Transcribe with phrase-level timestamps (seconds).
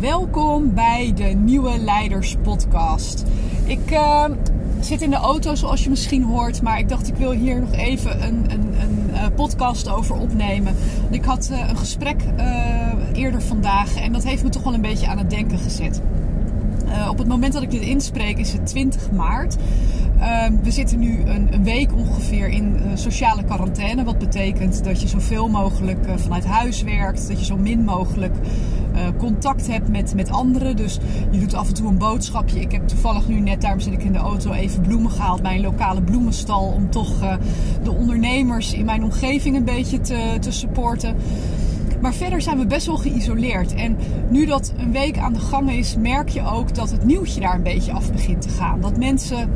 [0.00, 3.24] welkom bij de Nieuwe Leiders Podcast.
[3.64, 4.24] Ik uh,
[4.80, 7.72] zit in de auto, zoals je misschien hoort, maar ik dacht ik wil hier nog
[7.72, 10.74] even een, een, een uh, podcast over opnemen.
[11.10, 12.22] Ik had uh, een gesprek
[13.12, 16.00] eerder vandaag en dat heeft me toch wel een beetje aan het denken gezet.
[17.10, 19.56] Op het moment dat ik dit inspreek is het 20 maart.
[20.20, 24.04] Ehm, we zitten nu een, een, week ongeveer in uh, sociale quarantaine.
[24.04, 27.28] Wat betekent dat je zoveel mogelijk uh, vanuit huis werkt.
[27.28, 28.34] Dat je zo min mogelijk
[29.18, 30.76] contact hebt met, met anderen.
[30.76, 30.98] Dus
[31.30, 32.60] je doet af en toe een boodschapje.
[32.60, 35.54] Ik heb toevallig nu net, daarom zit ik in de auto, even bloemen gehaald bij
[35.54, 36.64] een lokale bloemenstal.
[36.64, 37.38] Om toch
[37.82, 41.16] de ondernemers in mijn omgeving een beetje te, te supporten.
[42.00, 43.74] Maar verder zijn we best wel geïsoleerd.
[43.74, 43.96] En
[44.28, 47.54] nu dat een week aan de gang is, merk je ook dat het nieuwtje daar
[47.54, 48.80] een beetje af begint te gaan.
[48.80, 49.50] Dat mensen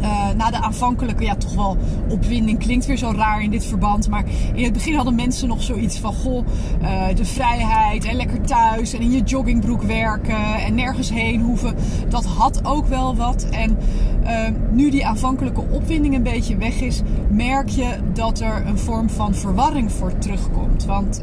[0.00, 1.76] uh, na de aanvankelijke, ja, toch wel
[2.08, 4.08] opwinding klinkt weer zo raar in dit verband.
[4.08, 6.46] Maar in het begin hadden mensen nog zoiets van: goh,
[6.82, 11.74] uh, de vrijheid en lekker thuis en in je joggingbroek werken en nergens heen hoeven.
[12.08, 13.46] Dat had ook wel wat.
[13.50, 13.78] En
[14.22, 14.28] uh,
[14.70, 19.34] nu die aanvankelijke opwinding een beetje weg is, merk je dat er een vorm van
[19.34, 20.84] verwarring voor terugkomt.
[20.84, 21.22] Want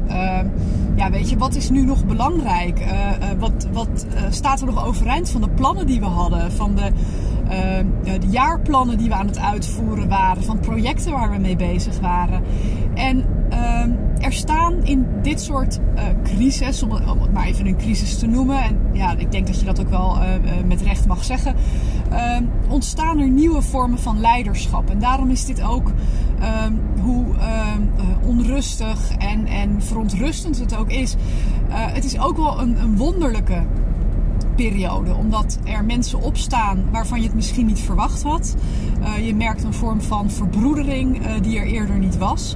[0.96, 2.86] ja, weet je, wat is nu nog belangrijk?
[3.40, 6.52] wat wat staat er nog overeind van de plannen die we hadden?
[6.52, 6.92] Van de
[8.04, 8.28] de
[8.68, 12.44] jaarplannen die we aan het uitvoeren waren, van projecten waar we mee bezig waren.
[12.94, 17.78] En uh, er staan in dit soort uh, crisis, om, om, het maar even een
[17.78, 20.28] crisis te noemen, en ja, ik denk dat je dat ook wel uh,
[20.66, 21.56] met recht mag zeggen,
[22.10, 24.90] ehm, ontstaan er nieuwe vormen van leiderschap.
[24.90, 25.92] En daarom is dit ook
[26.40, 27.26] ehm, hoe
[28.22, 31.16] onrustig en, en verontrustend het ook is.
[31.70, 33.64] het is ook wel een, een wonderlijke
[34.58, 35.14] periode.
[35.14, 38.56] Omdat er mensen opstaan waarvan je het misschien niet verwacht had.
[39.00, 42.56] Uh, je merkt een vorm van verbroedering uh, die er eerder niet was.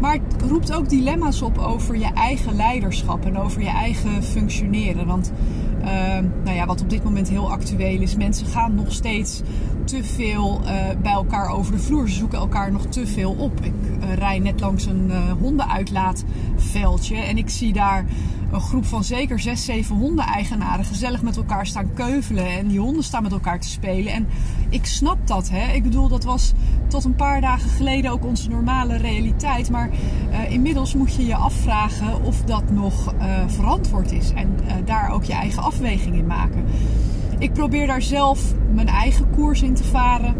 [0.00, 5.06] Maar het roept ook dilemma's op over je eigen leiderschap en over je eigen functioneren.
[5.06, 5.32] Want
[5.80, 5.88] uh,
[6.44, 9.42] nou ja, wat op dit moment heel actueel is, mensen gaan nog steeds
[9.86, 10.60] te veel
[11.02, 12.08] bij elkaar over de vloer.
[12.08, 13.60] Ze zoeken elkaar nog te veel op.
[13.60, 13.72] Ik
[14.14, 15.10] rij net langs een
[15.40, 18.04] hondenuitlaatveldje en ik zie daar
[18.52, 22.46] een groep van zeker zes, zeven hondeneigenaren gezellig met elkaar staan keuvelen.
[22.46, 24.12] En die honden staan met elkaar te spelen.
[24.12, 24.26] En
[24.68, 25.48] ik snap dat.
[25.50, 25.72] Hè?
[25.72, 26.52] Ik bedoel, dat was
[26.88, 29.70] tot een paar dagen geleden ook onze normale realiteit.
[29.70, 29.90] Maar
[30.30, 34.32] uh, inmiddels moet je je afvragen of dat nog uh, verantwoord is.
[34.34, 36.64] En uh, daar ook je eigen afweging in maken.
[37.38, 40.34] Ik probeer daar zelf mijn eigen koers in te varen.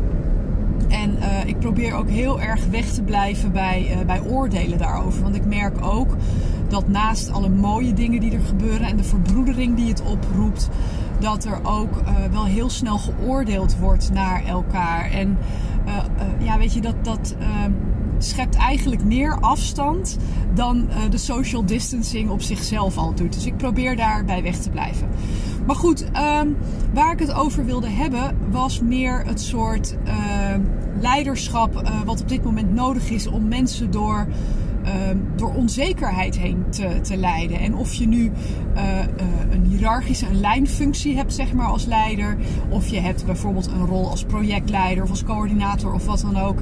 [0.88, 5.22] En uh, ik probeer ook heel erg weg te blijven bij, uh, bij oordelen daarover.
[5.22, 6.16] Want ik merk ook
[6.68, 10.68] dat naast alle mooie dingen die er gebeuren en de verbroedering die het oproept,
[11.18, 15.10] dat er ook uh, wel heel snel geoordeeld wordt naar elkaar.
[15.10, 15.38] En
[16.38, 17.72] ja, weet je, dat, dat ehm,
[18.18, 20.16] schept eigenlijk meer afstand
[20.54, 23.32] dan de social distancing op zichzelf al doet.
[23.32, 25.08] Dus ik probeer daarbij weg te blijven.
[25.66, 26.56] Maar goed, um,
[26.94, 30.12] waar ik het over wilde hebben was meer het soort uh,
[31.00, 34.26] leiderschap uh, wat op dit moment nodig is om mensen door,
[34.84, 34.90] uh,
[35.36, 37.58] door onzekerheid heen te, te leiden.
[37.58, 38.24] En of je nu
[38.76, 38.82] uh,
[39.50, 42.36] een hiërarchische een lijnfunctie hebt, zeg maar, als leider,
[42.68, 46.58] of je hebt bijvoorbeeld een rol als projectleider of als coördinator of wat dan ook.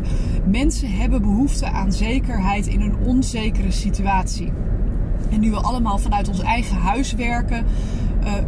[0.46, 4.52] Mensen hebben behoefte aan zekerheid in een onzekere situatie.
[5.30, 7.66] En nu we allemaal vanuit ons eigen huis werken,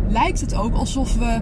[0.09, 1.41] lijkt het ook alsof we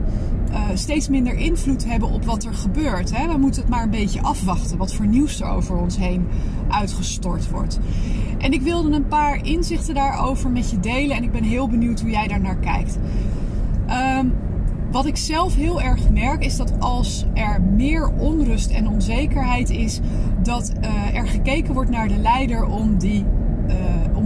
[0.51, 3.17] uh, steeds minder invloed hebben op wat er gebeurt.
[3.17, 3.27] Hè?
[3.27, 6.27] We moeten het maar een beetje afwachten wat voor nieuws er over ons heen
[6.69, 7.79] uitgestort wordt.
[8.39, 12.01] En ik wilde een paar inzichten daarover met je delen en ik ben heel benieuwd
[12.01, 12.99] hoe jij daar naar kijkt.
[14.19, 14.33] Um,
[14.91, 20.01] wat ik zelf heel erg merk is dat als er meer onrust en onzekerheid is,
[20.43, 23.25] dat uh, er gekeken wordt naar de leider om die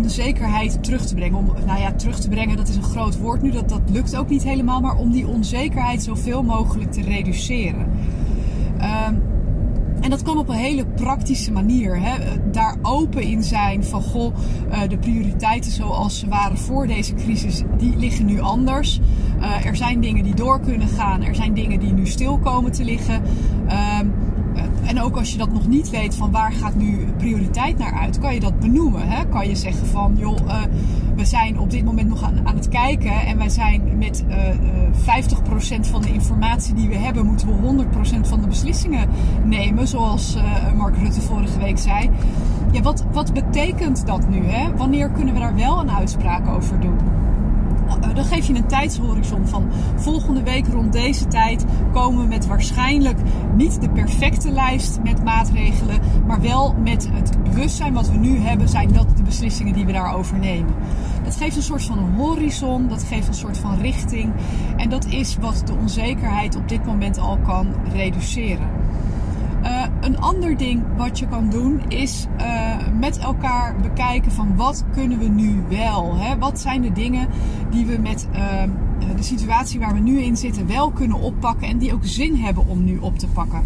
[0.08, 1.38] de zekerheid terug te brengen.
[1.38, 3.50] Om, nou ja, terug te brengen, dat is een groot woord nu.
[3.50, 4.80] Dat, dat lukt ook niet helemaal.
[4.80, 7.90] Maar om die onzekerheid zoveel mogelijk te reduceren.
[8.78, 9.06] Uh,
[10.00, 12.00] en dat kan op een hele praktische manier.
[12.00, 12.16] Hè?
[12.50, 14.34] Daar open in zijn van goh,
[14.70, 19.00] uh, de prioriteiten zoals ze waren voor deze crisis, die liggen nu anders.
[19.40, 21.22] Uh, er zijn dingen die door kunnen gaan.
[21.22, 23.22] Er zijn dingen die nu stil komen te liggen.
[24.86, 28.18] En ook als je dat nog niet weet van waar gaat nu prioriteit naar uit,
[28.18, 29.08] kan je dat benoemen.
[29.08, 29.26] Hè?
[29.26, 30.62] Kan je zeggen van joh, uh,
[31.16, 34.48] we zijn op dit moment nog aan, aan het kijken en wij zijn met uh,
[34.48, 34.56] uh,
[35.76, 37.86] 50% van de informatie die we hebben, moeten we
[38.24, 39.08] 100% van de beslissingen
[39.44, 40.36] nemen, zoals
[40.76, 42.10] Mark Rutte vorige week zei.
[42.72, 44.44] Ja, wat, wat betekent dat nu?
[44.44, 44.76] Hè?
[44.76, 46.96] Wanneer kunnen we daar wel een uitspraak over doen?
[48.00, 52.46] Uh, dan geef je een tijdshorizon van volgende week rond deze tijd komen we met
[52.46, 53.18] waarschijnlijk
[53.56, 58.68] niet de perfecte lijst met maatregelen, maar wel met het bewustzijn wat we nu hebben,
[58.68, 60.74] zijn dat de beslissingen die we daarover nemen.
[61.24, 64.32] Dat geeft een soort van horizon, dat geeft een soort van richting
[64.76, 68.68] en dat is wat de onzekerheid op dit moment al kan reduceren.
[70.08, 74.84] Uh, een ander ding wat je kan doen is uh, met elkaar bekijken van wat
[74.92, 76.16] kunnen we nu wel.
[76.16, 76.38] Hè?
[76.38, 77.28] Wat zijn de dingen
[77.70, 78.62] die we met uh,
[79.16, 82.66] de situatie waar we nu in zitten wel kunnen oppakken en die ook zin hebben
[82.66, 83.62] om nu op te pakken.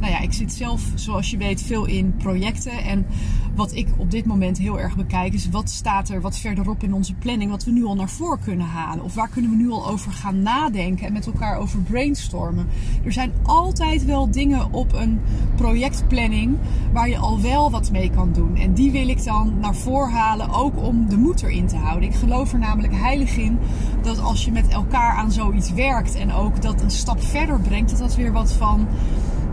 [0.00, 2.72] Nou ja, ik zit zelf, zoals je weet, veel in projecten.
[2.72, 3.06] En
[3.54, 6.94] wat ik op dit moment heel erg bekijk is wat staat er wat verderop in
[6.94, 9.04] onze planning, wat we nu al naar voren kunnen halen.
[9.04, 12.66] Of waar kunnen we nu al over gaan nadenken en met elkaar over brainstormen.
[13.04, 15.20] Er zijn altijd wel dingen op een
[15.56, 16.56] projectplanning
[16.92, 18.56] waar je al wel wat mee kan doen.
[18.56, 22.08] En die wil ik dan naar voren halen, ook om de moed erin te houden.
[22.08, 23.58] Ik geloof er namelijk heilig in
[24.02, 27.90] dat als je met elkaar aan zoiets werkt en ook dat een stap verder brengt,
[27.90, 28.86] dat dat weer wat van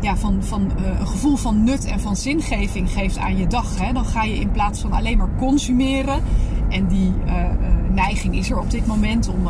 [0.06, 3.80] ja, van, van uh, een gevoel van nut en van zingeving geeft aan je dag.
[3.80, 3.94] Hè?
[3.94, 6.24] Dan ga je in plaats van alleen maar consumeren.
[6.70, 7.48] En die uh, uh,
[7.92, 9.48] neiging is er op dit moment om,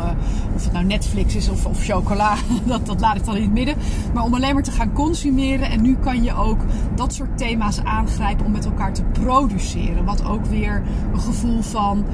[0.54, 2.34] of het nou Netflix is of, of chocola,
[2.66, 3.76] dat, dat laat ik dan in het midden.
[4.14, 5.70] Maar om alleen maar te gaan consumeren.
[5.70, 6.60] En nu kan je ook
[6.94, 10.04] dat soort thema's aangrijpen om met elkaar te produceren.
[10.04, 10.82] Wat ook weer
[11.12, 12.04] een gevoel van,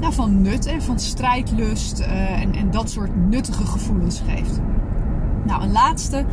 [0.00, 4.60] ja, van nut en van strijdlust en, en dat soort nuttige gevoelens geeft.
[5.44, 6.24] Nou, een laatste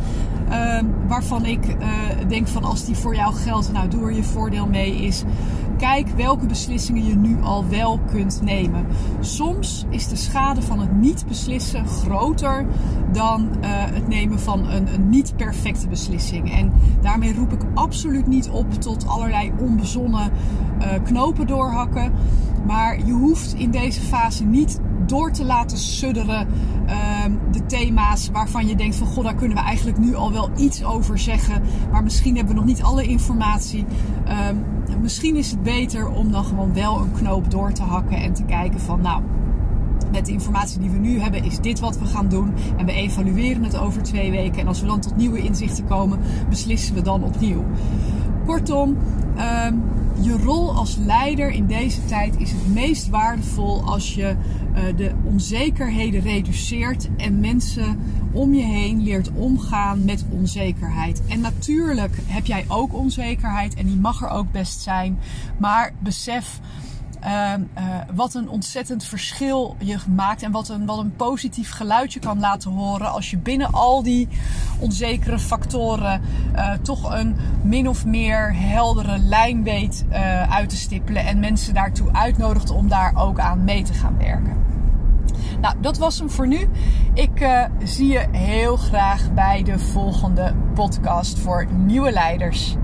[0.50, 1.78] uh, waarvan ik uh,
[2.28, 5.24] denk van als die voor jou geldt, nou doe er je voordeel mee, is
[5.82, 8.86] kijk welke beslissingen je nu al wel kunt nemen.
[9.20, 12.66] Soms is de schade van het niet beslissen groter
[13.12, 16.52] dan uh, het nemen van een, een, niet perfecte beslissing.
[16.52, 20.30] En daarmee roep ik absoluut niet op tot allerlei onbezonnen
[20.80, 22.12] uh, knopen doorhakken.
[22.66, 24.80] Maar je hoeft in deze fase niet
[25.12, 26.48] door te laten sudderen
[26.86, 30.50] uh, de thema's waarvan je denkt van god, daar kunnen we eigenlijk nu al wel
[30.56, 31.62] iets over zeggen.
[31.90, 33.84] Maar misschien hebben we nog niet alle informatie.
[34.28, 34.34] Uh,
[35.00, 38.42] misschien is het beter om dan gewoon wel een knoop door te hakken en te
[38.44, 39.22] kijken van nou,
[40.12, 42.52] met de informatie die we nu hebben, is dit wat we gaan doen.
[42.76, 44.60] En we evalueren het over twee weken.
[44.60, 46.18] En als we dan tot nieuwe inzichten komen,
[46.48, 47.64] beslissen we dan opnieuw.
[48.46, 48.96] Kortom,
[49.36, 49.66] uh,
[50.20, 54.34] je rol als leider in deze tijd is het meest waardevol als je
[54.74, 57.98] uh, de onzekerheden reduceert en mensen
[58.32, 61.22] om je heen leert omgaan met onzekerheid.
[61.28, 65.18] En natuurlijk heb jij ook onzekerheid en die mag er ook best zijn,
[65.58, 66.60] maar besef
[67.24, 67.84] uh, uh,
[68.14, 70.42] wat een ontzettend verschil je maakt.
[70.42, 73.12] En wat een, wat een positief geluid je kan laten horen.
[73.12, 74.28] Als je binnen al die
[74.78, 76.20] onzekere factoren
[76.54, 80.04] uh, toch een min of meer heldere lijn weet
[80.48, 81.24] uit te stippelen.
[81.24, 84.56] En mensen daartoe uitnodigt om daar ook aan mee te gaan werken.
[85.60, 86.68] Nou, dat was hem voor nu.
[87.14, 87.48] Ik
[87.84, 92.76] zie je heel graag bij de volgende podcast voor nieuwe leiders.